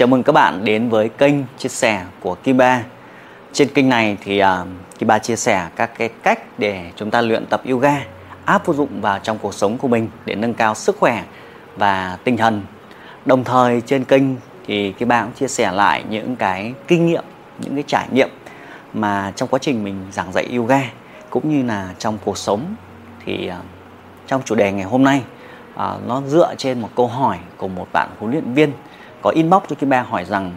[0.00, 2.82] Chào mừng các bạn đến với kênh chia sẻ của Kim Ba.
[3.52, 7.10] Trên kênh này thì à, uh, Kim Ba chia sẻ các cái cách để chúng
[7.10, 8.04] ta luyện tập yoga
[8.44, 11.24] áp dụng vào trong cuộc sống của mình để nâng cao sức khỏe
[11.76, 12.62] và tinh thần.
[13.24, 14.22] Đồng thời trên kênh
[14.66, 17.24] thì Kim Ba cũng chia sẻ lại những cái kinh nghiệm,
[17.58, 18.28] những cái trải nghiệm
[18.92, 20.80] mà trong quá trình mình giảng dạy yoga
[21.30, 22.74] cũng như là trong cuộc sống
[23.24, 23.64] thì uh,
[24.26, 25.22] trong chủ đề ngày hôm nay
[25.74, 28.72] uh, nó dựa trên một câu hỏi của một bạn huấn luyện viên
[29.22, 30.52] có inbox cho Kim Ba hỏi rằng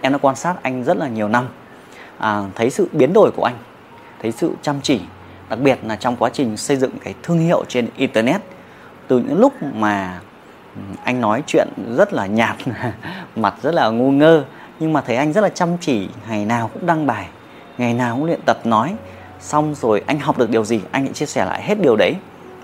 [0.00, 1.48] em đã quan sát anh rất là nhiều năm
[2.18, 3.56] à, thấy sự biến đổi của anh
[4.22, 5.00] thấy sự chăm chỉ
[5.48, 8.40] đặc biệt là trong quá trình xây dựng cái thương hiệu trên internet.
[9.08, 10.20] Từ những lúc mà
[10.74, 12.56] ừ, anh nói chuyện rất là nhạt
[13.36, 14.44] mặt rất là ngu ngơ
[14.78, 17.28] nhưng mà thấy anh rất là chăm chỉ ngày nào cũng đăng bài
[17.78, 18.94] ngày nào cũng luyện tập nói.
[19.40, 22.14] Xong rồi anh học được điều gì anh hãy chia sẻ lại hết điều đấy.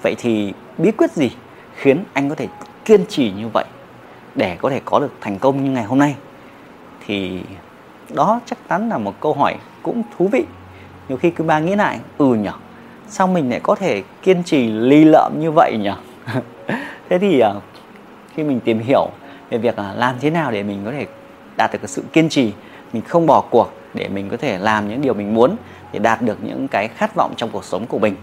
[0.03, 1.31] Vậy thì bí quyết gì
[1.77, 2.49] khiến anh có thể
[2.85, 3.65] kiên trì như vậy?
[4.35, 6.15] Để có thể có được thành công như ngày hôm nay.
[7.07, 7.41] Thì
[8.15, 10.45] đó chắc chắn là một câu hỏi cũng thú vị.
[11.09, 12.53] Nhiều khi cứ ba nghĩ lại ừ nhở,
[13.09, 15.95] sao mình lại có thể kiên trì ly lợm như vậy nhở?
[17.09, 17.61] Thế thì ờ,
[18.35, 19.09] khi mình tìm hiểu
[19.51, 21.07] về việc ờ, làm thế nào để mình có thể
[21.57, 22.53] đạt được cái sự kiên trì,
[22.93, 25.57] mình không bỏ cuộc để mình có thể làm những điều mình muốn
[25.93, 28.17] để đạt được những cái khát vọng trong cuộc sống của mình,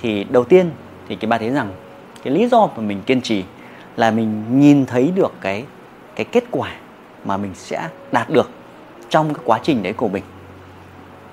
[0.00, 0.70] thì đầu tiên
[1.08, 1.68] thì cái ba thấy rằng
[2.24, 3.44] cái lý do mà mình kiên trì
[4.00, 5.64] là mình nhìn thấy được cái
[6.16, 6.70] cái kết quả
[7.24, 8.50] mà mình sẽ đạt được
[9.08, 10.22] trong cái quá trình đấy của mình.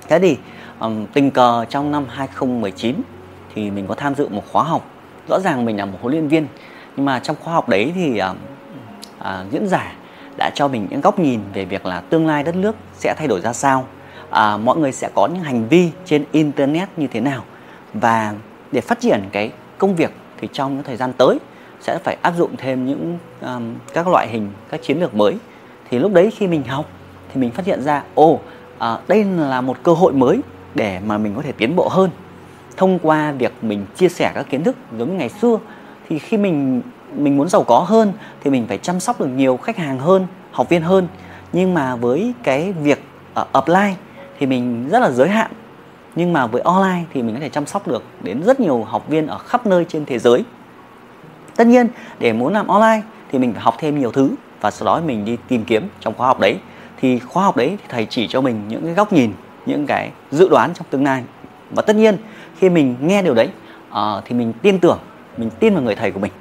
[0.08, 0.38] Thế thì
[0.80, 2.95] um, tình cờ trong năm 2019
[3.56, 4.86] thì mình có tham dự một khóa học.
[5.30, 6.48] Rõ ràng mình là một huấn luyện viên
[6.95, 8.38] nhưng mà trong khóa học đấy thì um,
[9.20, 9.94] uh, diễn giả
[10.38, 13.28] đã cho mình những góc nhìn về việc là tương lai đất nước sẽ thay
[13.28, 13.88] đổi ra sao,
[14.30, 17.44] à, mọi người sẽ có những hành vi trên internet như thế nào
[17.94, 18.34] và
[18.72, 21.38] để phát triển cái công việc thì trong những thời gian tới
[21.81, 25.38] sẽ phải áp dụng thêm những um, các loại hình các chiến lược mới.
[25.89, 26.86] Thì lúc đấy khi mình học
[27.33, 28.42] thì mình phát hiện ra ồ oh,
[28.78, 30.42] à, đây là một cơ hội mới
[30.75, 32.09] để mà mình có thể tiến bộ hơn.
[32.78, 35.60] Thông qua việc mình chia sẻ các kiến thức giống như ngày xưa
[36.10, 36.82] thì khi mình
[37.16, 40.27] mình muốn giàu có hơn thì mình phải chăm sóc được nhiều khách hàng hơn
[40.52, 41.08] học viên hơn.
[41.54, 43.93] Nhưng mà với cái việc ờ, uh, offline
[44.39, 45.52] thì mình rất là giới hạn.
[46.16, 49.08] Nhưng mà với online thì mình có thể chăm sóc được đến rất nhiều học
[49.08, 50.43] viên ở khắp nơi trên thế giới
[51.58, 51.88] tất nhiên
[52.20, 53.02] để muốn làm online
[53.32, 54.32] thì mình phải học thêm nhiều thứ
[54.62, 56.58] và sau đó mình đi tìm kiếm trong khóa học đấy.
[57.02, 59.34] Thì khóa học đấy thì thầy chỉ cho mình những cái góc nhìn
[59.66, 61.23] những cái dự đoán trong tương lai.
[61.72, 62.17] Và tất nhiên
[62.60, 63.50] khi mình nghe điều đấy
[63.90, 65.00] uh, thì mình tin tưởng
[65.38, 66.32] mình tin vào người thầy của mình.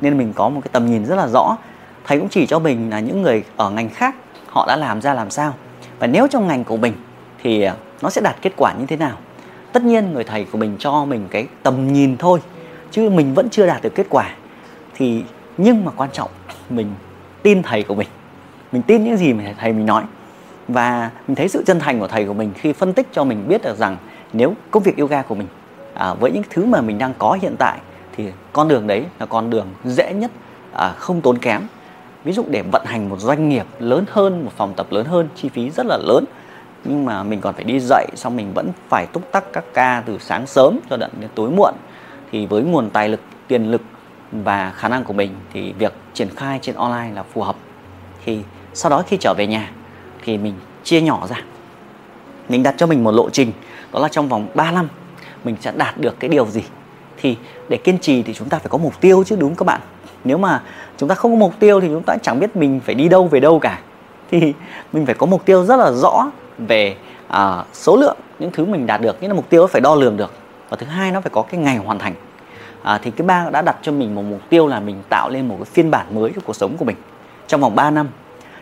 [0.00, 1.56] Nên mình có một cái tầm nhìn rất là rõ.
[2.04, 4.14] Thầy cũng chỉ cho mình là những người ở ngành khác
[4.48, 5.54] họ đã làm ra làm sao.
[5.98, 6.92] Và nếu trong ngành của mình
[7.42, 9.16] thì ờ, nó sẽ đạt kết quả như thế nào?
[9.72, 12.40] Tất nhiên người thầy của mình cho mình cái tầm nhìn thôi
[12.90, 14.30] chứ mình vẫn chưa đạt được kết quả
[14.96, 15.24] thì
[15.56, 16.30] nhưng mà quan trọng
[16.70, 16.86] mình
[17.42, 18.08] tin thầy của mình.
[18.72, 20.02] Mình tin những gì mà thầy mình nói.
[20.68, 23.48] Và mình thấy sự chân thành của thầy của mình khi phân tích cho mình
[23.48, 23.96] biết được rằng
[24.32, 25.46] nếu công việc yoga của mình
[25.94, 27.78] à, với những thứ mà mình đang có hiện tại
[28.16, 30.30] thì con đường đấy là con đường dễ nhất
[30.72, 31.62] à, không tốn kém.
[32.24, 35.28] Ví dụ để vận hành một doanh nghiệp lớn hơn một phòng tập lớn hơn
[35.36, 36.24] chi phí rất là lớn.
[36.84, 40.02] Nhưng mà mình còn phải đi dậy xong mình vẫn phải túc tắc các ca
[40.06, 41.74] từ sáng sớm cho đến tối muộn.
[42.32, 43.82] Thì với nguồn tài lực tiền lực
[44.44, 47.56] và khả năng của mình thì việc triển khai trên online là phù hợp.
[48.24, 48.40] Thì
[48.74, 49.70] sau đó khi trở về nhà
[50.24, 50.54] thì mình
[50.84, 51.36] chia nhỏ ra.
[52.48, 53.52] Mình đặt cho mình một lộ trình
[53.92, 54.88] đó là trong vòng 3 năm
[55.44, 56.62] mình sẽ đạt được cái điều gì.
[57.16, 57.36] Thì
[57.68, 59.80] để kiên trì thì chúng ta phải có mục tiêu chứ đúng các bạn?
[60.24, 60.62] Nếu mà
[60.96, 63.26] chúng ta không có mục tiêu thì chúng ta chẳng biết mình phải đi đâu
[63.26, 63.80] về đâu cả.
[64.30, 64.52] Thì
[64.92, 66.96] mình phải có mục tiêu rất là rõ về
[67.28, 70.16] à, số lượng những thứ mình đạt được nghĩa là mục tiêu phải đo lường
[70.16, 70.32] được.
[70.68, 72.14] Và thứ hai nó phải có cái ngày hoàn thành
[72.86, 75.48] à, thì cái ba đã đặt cho mình một mục tiêu là mình tạo lên
[75.48, 76.96] một cái phiên bản mới cho cuộc sống của mình
[77.46, 78.08] trong vòng 3 năm.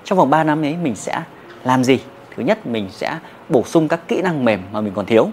[0.04, 1.22] Trong vòng 3 năm ấy mình sẽ
[1.64, 1.98] làm gì?
[2.36, 3.18] Thứ nhất mình sẽ
[3.48, 5.28] bổ sung các kỹ năng mềm mà mình còn thiếu.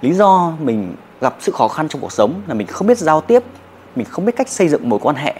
[0.00, 3.20] Lý do mình gặp sự khó khăn trong cuộc sống là mình không biết giao
[3.20, 3.42] tiếp
[3.96, 5.34] mình không biết cách xây dựng mối quan hệ.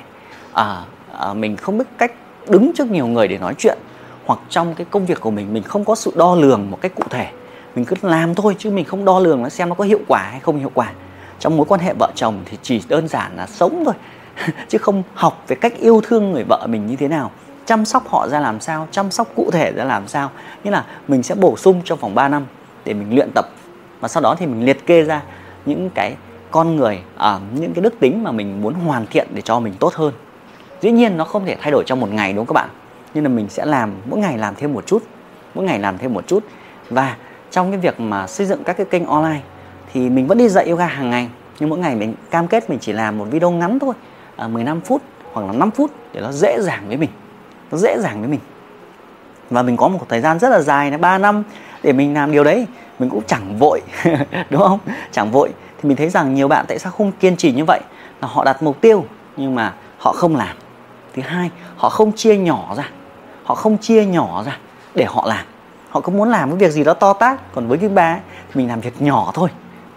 [0.53, 0.85] À,
[1.19, 2.13] à, mình không biết cách
[2.49, 3.79] đứng trước nhiều người để nói chuyện.
[4.27, 6.93] Hoặc trong cái công việc của mình mình không có sự đo lường một cách
[6.95, 7.29] cụ thể.
[7.75, 10.29] Mình cứ làm thôi chứ mình không đo lường nó xem nó có hiệu quả
[10.31, 10.93] hay không hiệu quả
[11.43, 13.95] trong mối quan hệ vợ chồng thì chỉ đơn giản là sống thôi
[14.69, 17.31] chứ không học về cách yêu thương người vợ mình như thế nào.
[17.67, 20.31] Chăm sóc họ ra làm sao chăm sóc cụ thể ra làm sao.
[20.65, 22.47] Như là mình sẽ bổ sung trong vòng 3 năm
[22.85, 23.45] để mình luyện tập.
[24.01, 25.23] Và sau đó thì mình liệt kê ra
[25.67, 26.15] những cái
[26.51, 29.75] con người à, những cái đức tính mà mình muốn hoàn thiện để cho mình
[29.79, 30.13] tốt hơn.
[30.81, 32.71] Dĩ nhiên nó không thể thay đổi trong một ngày đúng không các bạn?
[33.15, 35.03] Nhưng là mình sẽ làm mỗi ngày làm thêm một chút
[35.55, 36.45] mỗi ngày làm thêm một chút.
[36.91, 37.17] Và
[37.51, 39.41] trong cái việc mà xây dựng các cái kênh online
[39.93, 41.29] thì mình vẫn đi dạy yoga hàng ngày.
[41.61, 43.95] Nhưng mỗi ngày mình cam kết mình chỉ làm một video ngắn thôi
[44.37, 45.03] à, 15 phút
[45.33, 47.11] hoặc là 5 phút để nó dễ dàng với mình
[47.73, 48.41] nó dễ dàng với mình.
[49.51, 51.43] Và mình có một thời gian rất là dài là 3 năm
[51.83, 52.67] để mình làm điều đấy.
[52.99, 53.81] Mình cũng chẳng vội
[54.51, 54.79] đúng không?
[55.11, 55.53] Chẳng vội.
[55.83, 57.81] Thì mình thấy rằng nhiều bạn tại sao không kiên trì như vậy?
[58.21, 59.05] Là họ đặt mục tiêu
[59.37, 60.57] nhưng mà họ không làm.
[61.15, 62.91] Thứ hai họ không chia nhỏ ra.
[63.45, 64.59] Họ không chia nhỏ ra
[64.95, 65.45] để họ làm.
[65.91, 68.53] Họ cứ muốn làm cái việc gì đó to tác còn với cái ba thì
[68.55, 69.49] mình làm việc nhỏ thôi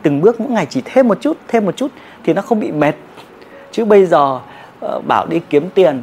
[0.06, 1.92] từng bước mỗi ngày chỉ thêm một chút thêm một chút
[2.24, 2.96] thì nó không bị mệt.
[3.72, 4.40] Chứ bây giờ
[4.80, 6.02] ờ, bảo đi kiếm tiền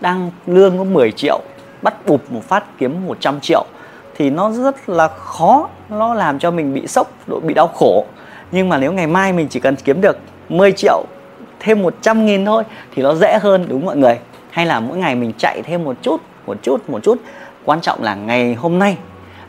[0.00, 1.40] đang lương có 10 triệu
[1.82, 3.64] bắt bụp một phát kiếm 100 triệu
[4.16, 7.12] thì nó rất là khó nó làm cho mình bị sốc
[7.42, 8.06] bị đau khổ.
[8.52, 10.18] Nhưng mà nếu ngày mai mình chỉ cần kiếm được
[10.48, 11.04] 10 triệu
[11.60, 12.64] thêm 100 nghìn thôi
[12.94, 14.18] thì nó dễ hơn đúng mọi người?
[14.50, 17.18] Hay là mỗi ngày mình chạy thêm một chút một chút một chút.
[17.64, 18.96] Quan trọng là ngày hôm nay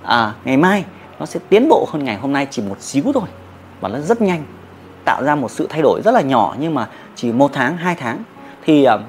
[0.04, 0.84] à, ngày mai
[1.20, 3.24] nó sẽ tiến bộ hơn ngày hôm nay chỉ một xíu thôi
[3.82, 4.44] và nó rất nhanh
[5.06, 7.96] tạo ra một sự thay đổi rất là nhỏ nhưng mà chỉ một tháng hai
[7.96, 8.24] tháng.
[8.66, 9.02] Thì uh,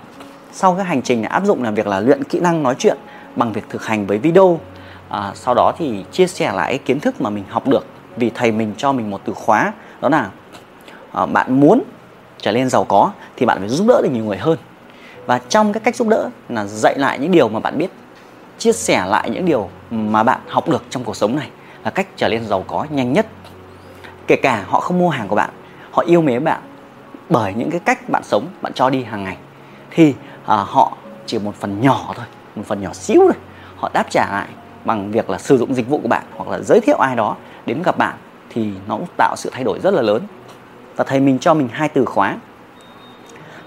[0.52, 2.96] sau cái hành trình này áp dụng là việc là luyện kỹ năng nói chuyện
[3.36, 4.60] bằng việc thực hành với video.
[5.08, 7.86] À, sau đó thì chia sẻ lại kiến thức mà mình học được
[8.16, 10.30] vì thầy mình cho mình một từ khóa đó là
[11.12, 11.82] à, bạn muốn
[12.38, 14.58] trở nên giàu có thì bạn phải giúp đỡ được nhiều người hơn.
[15.26, 17.90] Và trong cái cách giúp đỡ là dạy lại những điều mà bạn biết
[18.58, 21.48] chia sẻ lại những điều mà bạn học được trong cuộc sống này
[21.84, 23.26] là cách trở nên giàu có nhanh nhất
[24.32, 25.50] kể cả họ không mua hàng của bạn
[25.90, 26.60] họ yêu mến bạn
[27.28, 29.36] bởi những cái cách bạn sống bạn cho đi hàng ngày.
[29.90, 30.14] Thì
[30.46, 30.96] à, họ
[31.26, 32.26] chỉ một phần nhỏ thôi
[32.56, 33.32] một phần nhỏ xíu thôi.
[33.76, 34.48] Họ đáp trả lại
[34.84, 37.36] bằng việc là sử dụng dịch vụ của bạn hoặc là giới thiệu ai đó
[37.66, 38.14] đến gặp bạn
[38.50, 40.22] thì nó cũng tạo sự thay đổi rất là lớn.
[40.96, 42.36] Và thầy mình cho mình hai từ khóa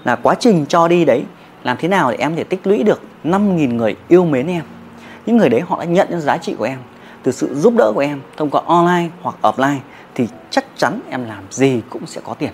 [0.04, 1.24] là quá trình cho đi đấy
[1.62, 4.64] làm thế nào để em thể tích lũy được 5.000 người yêu mến em.
[5.26, 6.78] Những người đấy họ đã nhận những giá trị của em
[7.22, 9.78] từ sự giúp đỡ của em thông qua online hoặc offline
[10.16, 12.52] thì chắc chắn em làm gì cũng sẽ có tiền.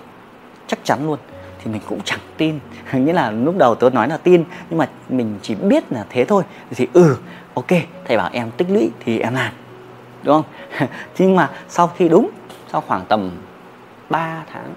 [0.67, 1.19] Chắc chắn luôn.
[1.63, 2.59] Thì mình cũng chẳng tin.
[2.93, 6.25] Nghĩa là lúc đầu tôi nói là tin nhưng mà mình chỉ biết là thế
[6.25, 6.43] thôi.
[6.71, 7.17] Thì ừ
[7.53, 7.67] ok
[8.05, 9.53] thầy bảo em tích lũy thì em làm.
[10.23, 10.89] Đúng không?
[11.17, 12.29] Nhưng mà sau khi đúng
[12.71, 13.31] sau khoảng tầm
[14.09, 14.73] 3 tháng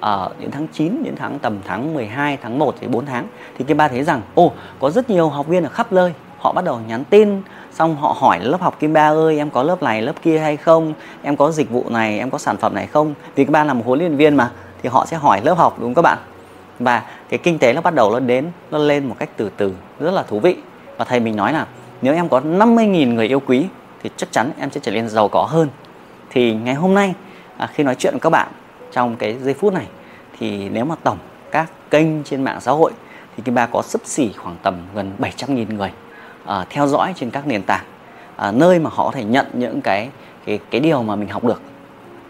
[0.00, 3.26] ở uh, đến tháng 9 đến tháng tầm tháng 12 tháng 1 thì 4 tháng
[3.58, 6.12] thì cái ba thấy rằng ô có rất nhiều học viên ở khắp nơi.
[6.38, 7.42] Họ bắt đầu nhắn tin
[7.74, 10.56] xong họ hỏi lớp học Kim Ba ơi em có lớp này lớp kia hay
[10.56, 10.94] không?
[11.22, 13.14] Em có dịch vụ này em có sản phẩm này không?
[13.34, 14.50] Vì các ba là một huấn luyện viên mà
[14.82, 16.18] thì họ sẽ hỏi lớp học đúng không các bạn?
[16.78, 19.74] Và cái kinh tế nó bắt đầu nó đến nó lên một cách từ từ
[20.00, 20.56] rất là thú vị.
[20.98, 21.66] Và thầy mình nói là
[22.02, 23.66] nếu em có 50.000 người yêu quý
[24.02, 25.68] thì chắc chắn em sẽ trở nên giàu có hơn.
[26.30, 27.14] Thì ngày hôm nay
[27.56, 28.48] à, khi nói chuyện với các bạn
[28.92, 29.86] trong cái giây phút này
[30.38, 31.18] thì nếu mà tổng
[31.50, 32.92] các kênh trên mạng xã hội
[33.36, 35.90] thì Kim Ba có sấp xỉ khoảng tầm gần 700.000 người
[36.44, 37.84] uh, theo dõi trên các nền tảng
[38.48, 40.08] uh, nơi mà họ có thể nhận những cái
[40.46, 41.62] cái cái điều mà mình học được.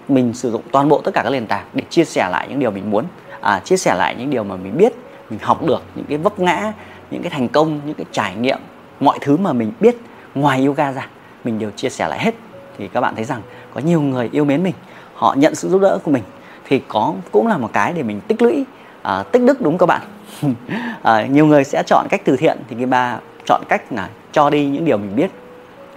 [0.08, 2.58] Mình sử dụng toàn bộ tất cả các nền tảng để chia sẻ lại những
[2.58, 3.04] điều mình muốn
[3.40, 4.92] à, chia sẻ lại những điều mà mình biết
[5.30, 6.72] mình học được những cái vấp ngã
[7.10, 8.58] những cái thành công những cái trải nghiệm
[9.00, 9.96] mọi thứ mà mình biết
[10.34, 11.06] ngoài yoga ra
[11.44, 12.34] mình đều chia sẻ lại hết.
[12.78, 13.42] Thì các bạn thấy rằng
[13.74, 14.74] có nhiều người yêu mến mình
[15.14, 16.22] họ nhận sự giúp đỡ của mình
[16.64, 18.64] thì có cũng là một cái để mình tích lũy
[19.02, 20.02] à, tích đức đúng các bạn?
[21.02, 23.18] À, nhiều người sẽ chọn cách từ thiện thì cái ba
[23.52, 25.30] chọn cách là cho đi những điều mình biết.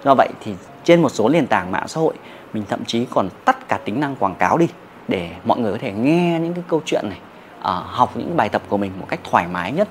[0.04, 2.14] Do vậy thì trên một số nền tảng mạng xã hội
[2.54, 4.68] mình thậm chí còn tắt cả tính năng quảng cáo đi
[5.08, 7.18] để mọi người có thể nghe những cái câu chuyện này
[7.62, 9.88] à, học những bài tập của mình một cách thoải mái nhất.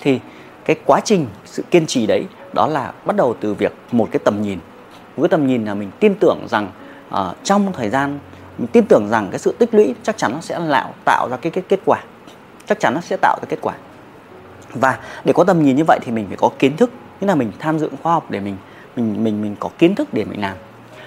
[0.00, 0.20] Thì
[0.64, 4.20] cái quá trình sự kiên trì đấy đó là bắt đầu từ việc một cái
[4.24, 4.58] tầm nhìn.
[5.16, 6.70] Một cái tầm nhìn là mình tin tưởng rằng
[7.10, 8.18] uh, trong thời gian
[8.58, 11.36] mình tin tưởng rằng cái sự tích lũy chắc chắn nó sẽ tạo tạo ra
[11.36, 12.00] cái cái kết quả.
[12.66, 13.74] Chắc chắn nó sẽ tạo ra kết quả
[14.74, 16.90] và để có tầm nhìn như vậy thì mình phải có kiến thức.
[17.20, 18.56] Nghĩa là mình tham dự khoa học để mình
[18.96, 20.56] mình mình mình có kiến thức để mình làm.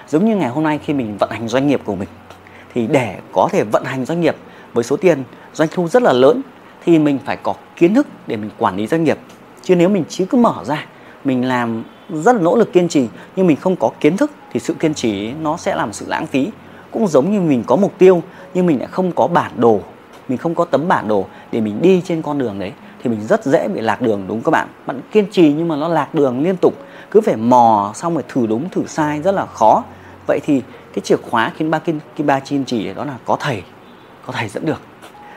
[0.08, 2.08] Giống như ngày hôm nay khi mình vận hành doanh nghiệp của mình,
[2.74, 4.36] thì để có thể vận hành doanh nghiệp
[4.72, 6.42] với số tiền doanh thu rất là lớn
[6.84, 9.18] thì mình phải có kiến thức để mình quản lý doanh nghiệp.
[9.62, 10.86] Chứ nếu mình chỉ cứ mở ra,
[11.24, 14.60] mình làm rất là nỗ lực kiên trì nhưng mình không có kiến thức thì
[14.60, 16.50] sự kiên trì nó sẽ làm sự lãng phí.
[16.90, 18.22] Cũng giống như mình có mục tiêu
[18.54, 19.80] nhưng mình lại không có bản đồ,
[20.28, 22.72] mình không có tấm bản đồ để mình đi trên con đường đấy
[23.02, 24.68] thì mình rất dễ bị lạc đường đúng các bạn?
[24.86, 26.74] Bạn kiên trì nhưng mà nó lạc đường liên tục.
[27.10, 29.84] Cứ phải mò xong rồi thử đúng thử sai rất là khó.
[30.26, 30.62] Vậy thì
[30.94, 33.62] cái chìa khóa khiến ba kim, kim ba kiên trì đó là có thầy
[34.26, 34.80] có thầy dẫn được.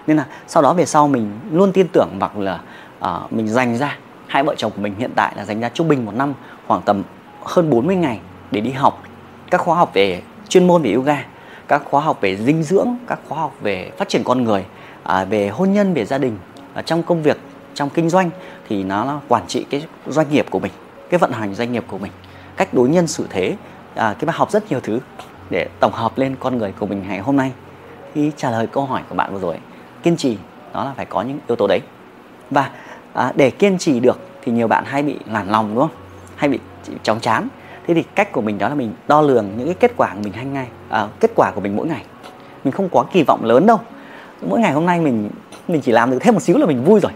[0.07, 2.59] Nên là sau đó về sau mình luôn tin tưởng hoặc là
[2.99, 3.97] uh, mình dành ra.
[4.27, 6.33] Hai vợ chồng của mình hiện tại là dành ra trung bình một năm
[6.67, 7.03] khoảng tầm
[7.43, 8.19] hơn 40 ngày
[8.51, 9.03] để đi học.
[9.51, 11.25] Các khóa học về chuyên môn về yoga
[11.71, 14.65] các khóa học về dinh dưỡng các khóa học về phát triển con người
[15.03, 16.37] à, về hôn nhân về gia đình.
[16.73, 17.37] À, trong công việc
[17.73, 18.29] trong kinh doanh
[18.69, 20.71] thì nó là quản trị cái doanh nghiệp của mình
[21.09, 22.11] cái vận hành doanh nghiệp của mình
[22.57, 23.55] cách đối nhân xử thế.
[23.95, 24.99] À, cái bài học rất nhiều thứ
[25.49, 27.51] để tổng hợp lên con người của mình ngày hôm nay.
[28.13, 29.57] Khi trả lời câu hỏi của bạn vừa rồi
[30.03, 30.37] kiên trì
[30.73, 31.81] đó là phải có những yếu tố đấy.
[32.49, 32.69] Và
[33.13, 35.97] à, để kiên trì được thì nhiều bạn hay bị nản lòng đúng không?
[36.35, 36.59] Hay bị
[37.03, 37.47] chóng chán.
[37.87, 40.21] Thế thì cách của mình đó là mình đo lường những cái kết quả của
[40.23, 42.03] mình hàng ngày à, kết quả của mình mỗi ngày.
[42.63, 43.79] Mình không có kỳ vọng lớn đâu.
[44.41, 45.29] Mỗi ngày hôm nay mình
[45.67, 47.11] mình chỉ làm được thêm một xíu là mình vui rồi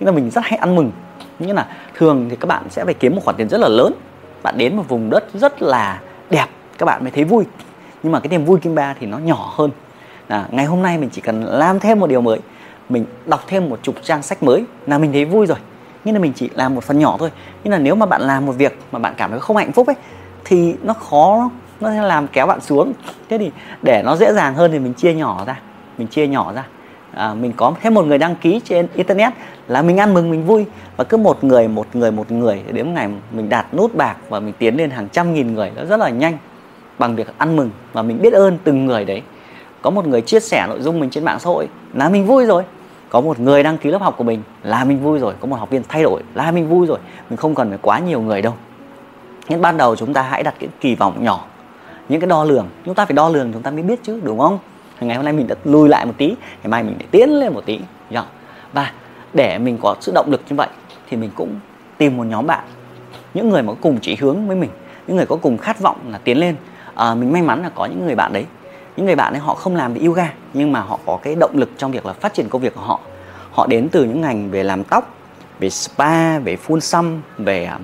[0.00, 0.92] nhưng mà mình rất hay ăn mừng.
[1.38, 3.92] Như là thường thì các bạn sẽ phải kiếm một khoản tiền rất là lớn.
[4.42, 6.46] Bạn đến một vùng đất rất là đẹp,
[6.78, 7.44] các bạn mới thấy vui.
[8.02, 9.70] Nhưng mà cái niềm vui kim ba thì nó nhỏ hơn.
[10.28, 12.38] Là ngày hôm nay mình chỉ cần làm thêm một điều mới,
[12.88, 15.58] mình đọc thêm một chục trang sách mới là mình thấy vui rồi.
[16.04, 17.30] Nhưng là mình chỉ làm một phần nhỏ thôi.
[17.64, 19.86] Nhưng là nếu mà bạn làm một việc mà bạn cảm thấy không hạnh phúc
[19.86, 19.96] ấy,
[20.44, 22.92] thì nó khó, nó sẽ làm kéo bạn xuống.
[23.28, 23.50] Thế thì
[23.82, 25.60] để nó dễ dàng hơn thì mình chia nhỏ ra,
[25.98, 26.66] mình chia nhỏ ra
[27.14, 29.32] à, mình có thêm một người đăng ký trên internet
[29.68, 30.64] là mình ăn mừng mình vui.
[30.96, 34.40] Và cứ một người một người một người đến ngày mình đạt nút bạc và
[34.40, 36.38] mình tiến lên hàng trăm nghìn người nó rất là nhanh
[36.98, 37.70] bằng việc ăn mừng.
[37.92, 39.22] Và mình biết ơn từng người đấy.
[39.82, 42.46] Có một người chia sẻ nội dung mình trên mạng xã hội là mình vui
[42.46, 42.62] rồi.
[43.08, 45.34] Có một người đăng ký lớp học của mình là mình vui rồi.
[45.40, 46.98] Có một học viên thay đổi là mình vui rồi.
[47.30, 48.54] Mình không cần phải quá nhiều người đâu.
[49.48, 51.44] Nhưng ban đầu chúng ta hãy đặt cái kỳ vọng nhỏ
[52.08, 52.68] những cái đo lường.
[52.84, 54.58] Chúng ta phải đo lường chúng ta mới biết chứ đúng không?
[55.06, 57.52] Ngày hôm nay mình đã lùi lại một tí ngày mai mình để tiến lên
[57.52, 57.80] một tí.
[58.10, 58.24] Dạ.
[58.72, 58.92] Và
[59.34, 60.68] để mình có sự động lực như vậy
[61.08, 61.60] thì mình cũng
[61.98, 62.64] tìm một nhóm bạn
[63.34, 64.70] những người mà có cùng chỉ hướng với mình
[65.06, 66.56] những người có cùng khát vọng là tiến lên.
[66.94, 68.46] À, mình may mắn là có những người bạn đấy.
[68.96, 71.50] Những người bạn ấy họ không làm về yoga nhưng mà họ có cái động
[71.54, 73.00] lực trong việc là phát triển công việc của họ.
[73.52, 75.14] Họ đến từ những ngành về làm tóc
[75.60, 77.78] về spa về phun xăm về à,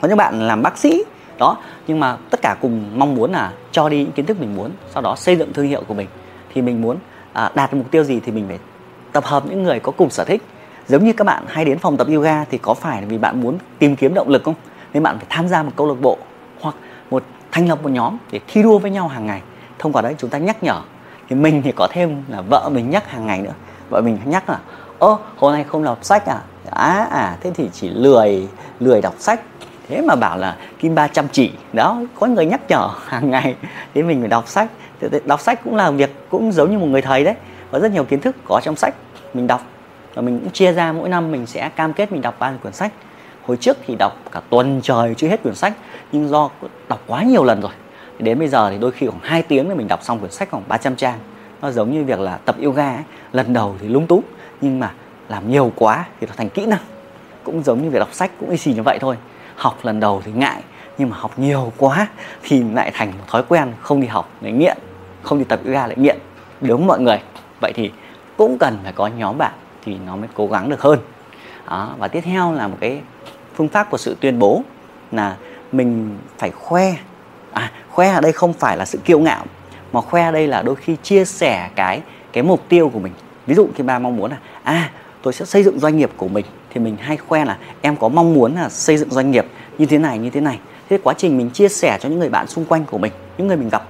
[0.00, 1.04] có những bạn làm bác sĩ
[1.38, 1.56] đó.
[1.86, 4.70] Nhưng mà tất cả cùng mong muốn là cho đi những kiến thức mình muốn
[4.90, 6.08] sau đó xây dựng thương hiệu của mình.
[6.54, 6.96] Thì mình muốn
[7.32, 8.58] à, đạt mục tiêu gì thì mình phải
[9.12, 10.42] tập hợp những người có cùng sở thích.
[10.88, 13.40] Giống như các bạn hay đến phòng tập yoga thì có phải là vì bạn
[13.40, 14.54] muốn tìm kiếm động lực không?
[14.92, 16.18] Nên bạn phải tham gia một câu lạc bộ
[16.60, 16.74] hoặc
[17.10, 19.42] một thành lập một nhóm để thi đua với nhau hàng ngày.
[19.78, 20.80] Thông qua đấy chúng ta nhắc nhở.
[21.28, 23.54] Thì mình thì có thêm là vợ mình nhắc hàng ngày nữa.
[23.90, 24.58] Vợ mình nhắc là
[24.98, 26.40] ơ hôm nay không đọc sách à?
[26.70, 28.48] À à thế thì chỉ lười
[28.80, 29.40] lười đọc sách
[29.88, 31.50] thế mà bảo là kim ba chăm chỉ.
[31.72, 33.54] Đó, có người nhắc nhở hàng ngày.
[33.94, 34.68] Thế mình phải đọc sách.
[35.24, 37.34] Đọc sách cũng là việc cũng giống như một người thầy đấy.
[37.70, 38.94] Có rất nhiều kiến thức có trong sách
[39.34, 39.62] mình đọc.
[40.14, 42.58] Và mình cũng chia ra, mỗi năm mình sẽ cam kết mình đọc ba cuốn
[42.58, 42.92] quyển sách.
[43.46, 45.72] Hồi trước thì đọc cả tuần trời chưa hết quyển sách,
[46.12, 46.50] nhưng do
[46.88, 47.72] đọc quá nhiều lần rồi.
[48.18, 50.50] Đến bây giờ thì đôi khi khoảng 2 tiếng thì mình đọc xong quyển sách
[50.50, 51.18] khoảng 300 trang.
[51.62, 53.02] Nó giống như việc là tập yoga ấy.
[53.32, 54.22] lần đầu thì lung túng,
[54.60, 54.90] nhưng mà
[55.28, 56.80] làm nhiều quá thì nó thành kỹ năng.
[57.44, 59.16] Cũng giống như việc đọc sách, cũng y xì như vậy thôi
[59.58, 60.62] học lần đầu thì ngại,
[60.98, 62.06] nhưng mà học nhiều quá
[62.42, 64.78] thì lại thành một thói quen không đi học lại nghiện,
[65.22, 66.18] không đi tập yoga lại nghiện.
[66.60, 67.20] Đúng mọi người,
[67.60, 67.92] vậy thì
[68.36, 69.52] cũng cần phải có nhóm bạn
[69.84, 70.98] thì nó mới cố gắng được hơn.
[71.70, 71.94] Đó.
[71.98, 73.00] và tiếp theo là một cái
[73.54, 74.62] phương pháp của sự tuyên bố
[75.12, 75.36] là
[75.72, 76.94] mình phải khoe.
[77.52, 79.44] À khoe ở đây không phải là sự kiêu ngạo,
[79.92, 83.12] mà khoe ở đây là đôi khi chia sẻ cái cái mục tiêu của mình.
[83.46, 84.90] Ví dụ khi ba mong muốn là à
[85.22, 88.08] tôi sẽ xây dựng doanh nghiệp của mình, thì mình hay khoe là em có
[88.08, 89.46] mong muốn là xây dựng doanh nghiệp
[89.78, 90.58] như thế này, như thế này.
[90.88, 93.46] Thế quá trình mình chia sẻ cho những người bạn xung quanh của mình, những
[93.46, 93.82] người mình gặp,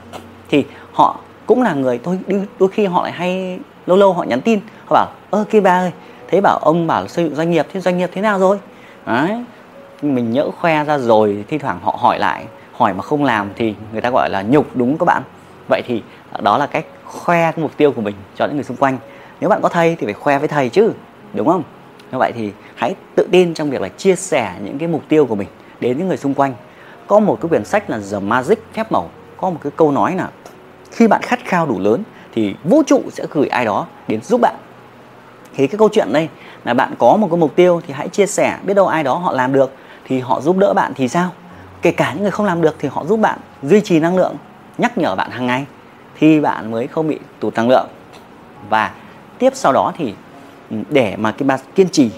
[0.48, 2.18] thì họ cũng là người tôi
[2.58, 5.80] đôi khi họ lại hay, lâu lâu họ nhắn tin, họ bảo, ơ, kia ba
[5.80, 5.92] ơi,
[6.30, 8.58] thấy bảo ông bảo xây dựng doanh nghiệp, thế doanh nghiệp thế nào rồi?
[9.06, 9.44] Đấy.
[10.02, 13.74] Mình nhỡ khoe ra rồi, thi thoảng họ hỏi lại, hỏi mà không làm thì
[13.92, 15.22] người ta gọi là nhục, đúng các bạn?
[15.68, 16.02] Vậy thì
[16.42, 18.98] đó là cách khoe cái mục tiêu của mình cho những người xung quanh.
[19.40, 20.92] Nếu bạn có thầy thì phải khoe với thầy chứ
[21.34, 21.62] đúng không?
[22.12, 25.26] Như vậy thì hãy tự tin trong việc là chia sẻ những cái mục tiêu
[25.26, 25.48] của mình
[25.80, 26.54] đến những người xung quanh.
[27.06, 29.10] Có một cái quyển sách là The Magic phép màu.
[29.36, 30.28] Có một cái câu nói là,
[30.90, 32.02] khi bạn khát khao đủ lớn
[32.34, 34.54] thì vũ trụ sẽ gửi ai đó đến giúp bạn.
[35.54, 36.28] Thì cái câu chuyện đây,
[36.64, 39.14] là bạn có một cái mục tiêu thì hãy chia sẻ biết đâu ai đó
[39.14, 39.72] họ làm được
[40.04, 41.30] thì họ giúp đỡ bạn thì sao?
[41.82, 44.36] Kể cả những người không làm được thì họ giúp bạn duy trì năng lượng,
[44.78, 45.66] nhắc nhở bạn hàng ngày
[46.18, 47.86] thì bạn mới không bị tụt năng lượng.
[48.68, 48.90] Và
[49.38, 50.14] tiếp sau đó thì
[50.90, 52.10] để mà cái bạn kiên trì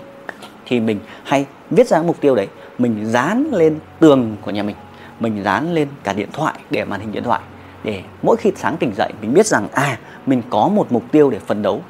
[0.66, 2.48] thì mình hay viết ra mục tiêu đấy.
[2.78, 4.76] Mình dán lên tường của nhà mình
[5.20, 7.40] mình dán lên cả điện thoại để màn hình điện thoại
[7.84, 11.30] để mỗi khi sáng tỉnh dậy mình biết rằng à mình có một mục tiêu
[11.30, 11.82] để phấn đấu.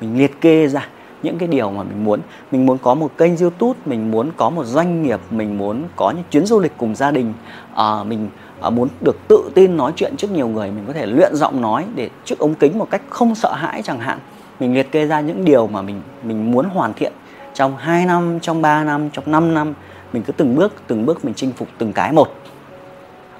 [0.00, 0.88] Mình liệt kê ra
[1.22, 2.20] những cái điều mà mình muốn.
[2.52, 6.10] Mình muốn có một kênh youtube mình muốn có một doanh nghiệp mình muốn có
[6.10, 7.32] những chuyến du lịch cùng gia đình.
[7.74, 8.28] À, mình
[8.60, 11.60] à, muốn được tự tin nói chuyện trước nhiều người mình có thể luyện giọng
[11.60, 14.18] nói để trước ống kính một cách không sợ hãi chẳng hạn
[14.60, 17.12] mình liệt kê ra những điều mà mình mình muốn hoàn thiện
[17.54, 19.74] trong 2 năm trong 3 năm trong 5 năm.
[20.12, 22.34] Mình cứ từng bước từng bước mình chinh phục từng cái một.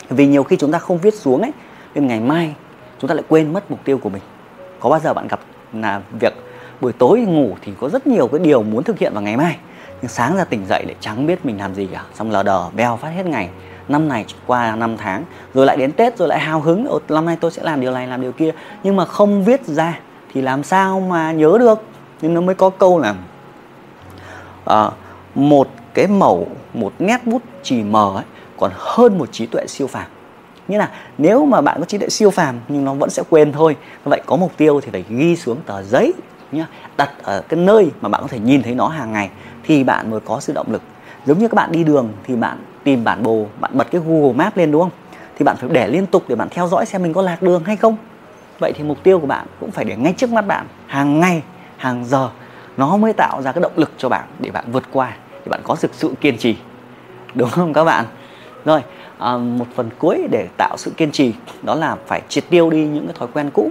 [0.08, 1.52] Vì nhiều khi chúng ta không viết xuống ấy
[1.94, 2.54] nên ngày mai
[2.98, 4.22] chúng ta lại quên mất mục tiêu của mình.
[4.80, 5.40] Có bao giờ bạn gặp
[5.72, 6.34] là việc
[6.80, 9.56] buổi tối ngủ thì có rất nhiều cái điều muốn thực hiện vào ngày mai
[10.02, 12.04] nhưng sáng ra tỉnh dậy lại chẳng biết mình làm gì cả.
[12.14, 13.48] Xong lờ đờ bèo phát hết ngày.
[13.88, 16.86] Năm này qua năm tháng rồi lại đến tết rồi lại hào hứng.
[16.86, 18.52] Ồ, năm nay tôi sẽ làm điều này làm điều kia.
[18.82, 20.00] Nhưng mà không viết ra
[20.34, 21.82] thì làm sao mà nhớ được?
[22.20, 23.14] Nhưng nó mới có câu là
[24.64, 24.90] à,
[25.34, 28.24] một cái mẩu một nét bút chỉ mờ ấy
[28.56, 30.06] còn hơn một trí tuệ siêu phàm.
[30.68, 33.52] Nghĩa là nếu mà bạn có trí tuệ siêu phàm nhưng nó vẫn sẽ quên
[33.52, 36.12] thôi vậy có mục tiêu thì phải ghi xuống tờ giấy
[36.52, 36.66] nhá
[36.96, 39.30] đặt ở cái nơi mà bạn có thể nhìn thấy nó hàng ngày
[39.64, 40.82] thì bạn mới có sự động lực.
[41.26, 44.32] Giống như các bạn đi đường thì bạn tìm bản đồ bạn bật cái Google
[44.32, 44.90] Maps lên đúng không?
[45.38, 47.64] Thì bạn phải để liên tục để bạn theo dõi xem mình có lạc đường
[47.64, 47.96] hay không
[48.58, 51.42] vậy thì mục tiêu của bạn cũng phải để ngay trước mắt bạn hàng ngày
[51.76, 52.30] hàng giờ
[52.76, 55.60] nó mới tạo ra cái động lực cho bạn để bạn vượt qua để bạn
[55.64, 56.56] có thực sự kiên trì.
[57.34, 58.04] Đúng không các bạn?
[58.64, 58.80] Rồi
[59.18, 62.86] à, một phần cuối để tạo sự kiên trì đó là phải triệt tiêu đi
[62.86, 63.70] những cái thói quen cũ.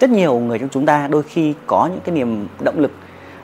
[0.00, 2.92] Rất nhiều người trong chúng ta đôi khi có những cái niềm động lực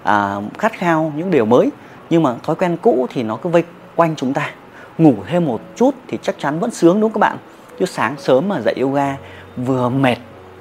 [0.02, 1.70] à, khát khao những điều mới
[2.10, 3.62] nhưng mà thói quen cũ thì nó cứ vây
[3.96, 4.50] quanh chúng ta.
[4.98, 7.38] Ngủ thêm một chút thì chắc chắn vẫn sướng đúng không các bạn?
[7.78, 9.16] Chứ sáng sớm mà dậy yoga
[9.56, 10.16] vừa mệt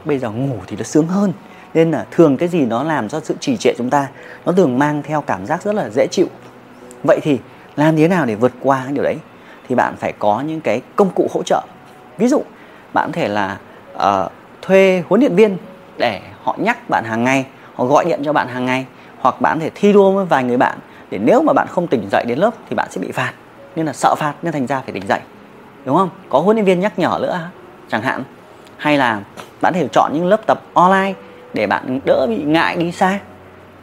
[0.07, 1.33] bây giờ ngủ thì nó sướng hơn.
[1.73, 4.07] Nên là thường cái gì nó làm cho sự trì trệ chúng ta
[4.45, 6.27] nó thường mang theo cảm giác rất là dễ chịu.
[7.03, 7.39] Vậy thì
[7.75, 9.17] làm thế nào để vượt qua cái điều đấy?
[9.67, 11.61] Thì bạn phải có những cái công cụ hỗ trợ.
[12.17, 12.41] Ví dụ
[12.93, 13.57] bạn có thể là
[13.95, 15.57] uh, thuê huấn luyện viên
[15.97, 18.85] để họ nhắc bạn hàng ngày họ gọi điện cho bạn hàng ngày
[19.19, 20.77] hoặc bạn có thể thi đua với vài người bạn
[21.11, 23.33] để nếu mà bạn không tỉnh dậy đến lớp thì bạn sẽ bị phạt.
[23.75, 25.19] Nên là sợ phạt nên thành ra phải tỉnh dậy.
[25.85, 26.09] Đúng không?
[26.29, 27.49] Có huấn luyện viên nhắc nhở nữa
[27.89, 28.23] chẳng hạn.
[28.77, 29.21] Hay là
[29.61, 31.13] bạn có thể chọn những lớp tập online
[31.53, 33.19] để bạn đỡ bị ngại đi xa.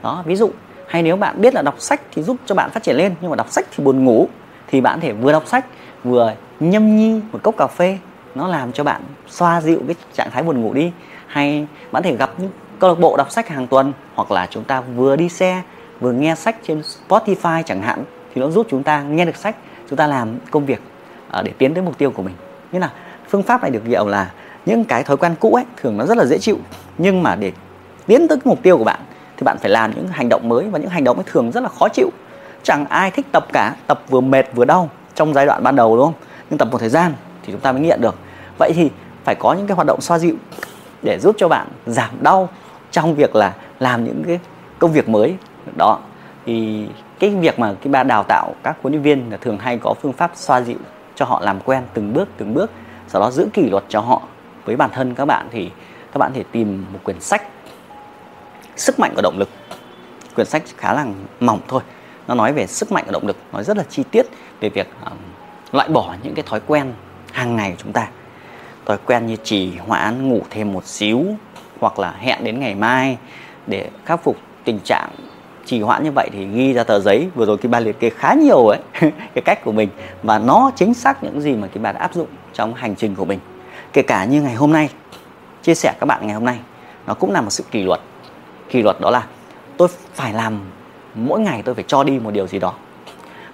[0.02, 0.50] Đó, ví dụ,
[0.88, 3.30] hay nếu bạn biết là đọc sách thì giúp cho bạn phát triển lên, nhưng
[3.30, 4.28] mà đọc sách thì buồn ngủ,
[4.66, 5.66] thì bạn có thể vừa đọc sách,
[6.04, 7.98] vừa nhâm nhi một cốc cà phê.
[8.34, 10.92] Nó làm cho bạn xoa dịu cái trạng thái buồn ngủ đi.
[11.26, 14.46] Hay bạn có thể gặp những câu lạc bộ đọc sách hàng tuần, hoặc là
[14.50, 15.62] chúng ta vừa đi xe,
[16.00, 18.04] vừa nghe sách trên Spotify chẳng hạn,
[18.34, 19.56] thì nó giúp chúng ta nghe được sách,
[19.90, 20.82] chúng ta làm công việc
[21.30, 22.34] ờ, để tiến tới mục tiêu của mình.
[22.72, 22.90] Như là
[23.28, 24.30] phương pháp này được hiểu là
[24.66, 26.58] những cái thói quen cũ ấy, thường nó rất là dễ chịu.
[26.98, 27.52] Nhưng mà để
[28.06, 29.00] tiến tới cái mục tiêu của bạn,
[29.36, 30.64] thì bạn phải làm những hành động mới.
[30.64, 32.10] Và những hành động ấy thường rất là khó chịu.
[32.62, 33.76] Chẳng ai thích tập cả.
[33.86, 36.14] Tập vừa mệt vừa đau trong giai đoạn ban đầu, đúng không?
[36.50, 38.14] Nhưng tập một thời gian thì chúng ta mới nghiện được.
[38.58, 38.90] Vậy thì
[39.24, 40.36] phải có những cái hoạt động xoa dịu
[41.02, 42.48] để giúp cho bạn giảm đau
[42.90, 44.40] trong việc là làm những cái
[44.78, 45.36] công việc mới.
[45.76, 45.98] Đó.
[46.46, 46.86] Thì
[47.18, 49.94] cái việc mà cái ba đào tạo các huấn luyện viên là thường hay có
[50.02, 50.78] phương pháp xoa dịu
[51.14, 52.70] cho họ làm quen từng bước từng bước,
[53.08, 54.22] sau đó giữ kỷ luật cho họ
[54.64, 55.70] với bản thân các bạn thì
[56.12, 57.42] các bạn thể tìm một quyển sách
[58.76, 59.48] sức mạnh của động lực.
[60.34, 61.06] Quyển sách khá là
[61.40, 61.82] mỏng thôi.
[62.28, 64.26] Nó nói về sức mạnh của động lực nói rất là chi tiết
[64.60, 65.18] về việc um,
[65.72, 66.92] loại bỏ những cái thói quen
[67.32, 68.08] hàng ngày của chúng ta.
[68.86, 71.24] Thói quen như trì hoãn ngủ thêm một xíu
[71.80, 73.18] hoặc là hẹn đến ngày mai
[73.66, 75.10] để khắc phục tình trạng
[75.66, 77.28] trì hoãn như vậy thì ghi ra tờ giấy.
[77.34, 78.78] Vừa rồi cái bà liệt kê khá nhiều ấy
[79.34, 79.88] cái cách của mình
[80.22, 83.14] và nó chính xác những gì mà cái bà đã áp dụng trong hành trình
[83.14, 83.38] của mình
[83.94, 84.90] kể cả như ngày hôm nay,
[85.62, 86.58] chia sẻ các bạn ngày hôm nay,
[87.06, 88.00] nó cũng là một sự kỷ luật.
[88.68, 89.26] Kỷ luật đó là
[89.76, 90.60] tôi phải làm,
[91.14, 92.74] mỗi ngày tôi phải cho đi một điều gì đó.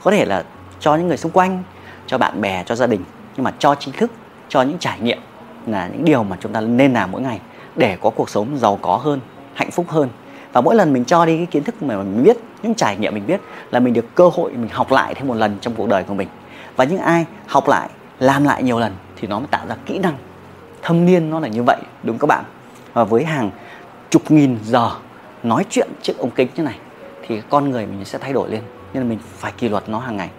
[0.02, 0.44] Có thể là
[0.80, 1.62] cho những người xung quanh,
[2.06, 3.04] cho bạn bè, cho gia đình,
[3.36, 4.10] nhưng mà cho chính thức,
[4.48, 5.18] cho những trải nghiệm
[5.66, 7.40] là những điều mà chúng ta nên làm mỗi ngày
[7.76, 9.20] để có cuộc sống giàu có hơn,
[9.54, 10.08] hạnh phúc hơn.
[10.52, 13.14] Và mỗi lần mình cho đi cái kiến thức mà mình biết, những trải nghiệm
[13.14, 15.88] mình biết là mình được cơ hội mình học lại thêm một lần trong cuộc
[15.88, 16.28] đời của mình.
[16.76, 19.98] Và những ai học lại, làm lại nhiều lần thì nó mới tạo ra kỹ
[19.98, 20.14] năng
[20.82, 22.44] thâm niên nó là như vậy, đúng các bạn?
[22.92, 23.50] Và với hàng
[24.10, 24.90] chục nghìn giờ
[25.42, 26.78] nói chuyện trước ống kính như này,
[27.26, 28.62] thì con người mình sẽ thay đổi lên,
[28.92, 30.30] nên là mình phải kỷ luật nó hàng ngày.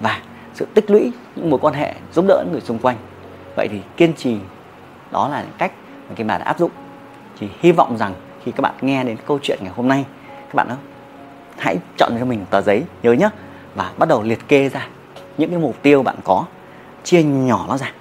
[0.00, 0.20] Và
[0.54, 2.96] sự tích lũy những mối quan hệ giúp đỡ những người xung quanh.
[3.56, 4.36] Vậy thì kiên trì,
[5.10, 5.72] đó là cách
[6.08, 6.70] mà cái bà đã áp dụng.
[7.40, 10.54] Chỉ hy vọng rằng khi các bạn nghe đến câu chuyện ngày hôm nay, các
[10.54, 10.76] bạn đó,
[11.58, 13.28] hãy chọn cho mình tờ giấy nhớ nhé
[13.74, 14.88] và bắt đầu liệt kê ra
[15.38, 16.44] những cái mục tiêu bạn có,
[17.04, 17.92] chia nhỏ nó ra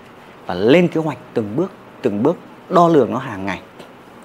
[0.46, 1.72] và lên kế hoạch từng bước
[2.06, 2.38] từng bước
[2.70, 3.60] đo lường nó hàng ngày.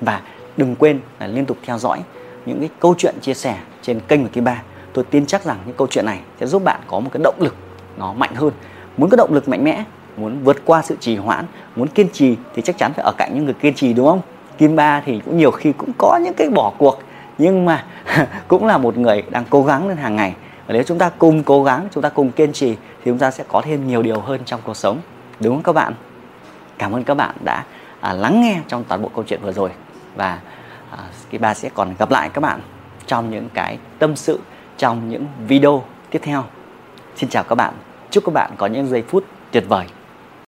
[0.00, 0.20] Và
[0.56, 2.02] đừng quên là liên tục theo dõi
[2.46, 4.62] những cái câu chuyện chia sẻ trên kênh của Kim Ba
[4.92, 7.34] tôi tin chắc rằng những câu chuyện này sẽ giúp bạn có một cái động
[7.38, 7.54] lực
[7.96, 8.52] nó mạnh hơn.
[8.96, 9.84] Muốn có động lực mạnh mẽ,
[10.16, 11.44] muốn vượt qua sự trì hoãn,
[11.76, 14.20] muốn kiên trì thì chắc chắn phải ở cạnh những người kiên trì, đúng không?
[14.58, 16.98] Kim Ba thì cũng nhiều khi cũng có những cái bỏ cuộc,
[17.38, 17.84] nhưng mà
[18.48, 20.34] cũng là một người đang cố gắng lên hàng ngày.
[20.66, 23.30] Và nếu chúng ta cùng cố gắng, chúng ta cùng kiên trì thì chúng ta
[23.30, 24.98] sẽ có thêm nhiều điều hơn trong cuộc sống.
[25.40, 25.94] Đúng không các bạn?
[26.80, 27.64] Cảm ơn các bạn đã
[28.00, 29.70] à, lắng nghe trong toàn bộ câu chuyện vừa rồi.
[30.16, 30.40] Và
[30.90, 32.60] à, Skiba Ba sẽ còn gặp lại các bạn
[33.06, 34.40] trong những cái tâm sự
[34.76, 36.44] trong những video tiếp theo.
[37.16, 37.74] Xin chào các bạn.
[38.10, 39.86] Chúc các bạn có những giây phút tuyệt vời.